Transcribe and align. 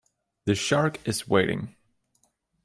The 0.45 0.55
shark 0.55 0.97
is 1.07 1.27
waiting. 1.27 1.75